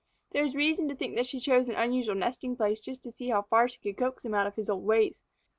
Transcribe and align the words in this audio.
There 0.31 0.43
is 0.43 0.55
reason 0.55 0.87
to 0.89 0.95
think 0.95 1.15
that 1.15 1.27
she 1.27 1.39
chose 1.39 1.69
an 1.69 1.75
unusual 1.75 2.15
nesting 2.15 2.55
place 2.57 2.79
just 2.81 3.03
to 3.03 3.11
see 3.11 3.29
how 3.29 3.43
far 3.43 3.67
she 3.69 3.77
could 3.79 3.97
coax 3.97 4.25
him 4.25 4.33
out 4.33 4.47
of 4.47 4.55
his 4.55 4.67
old 4.67 4.83
ways. 4.83 5.19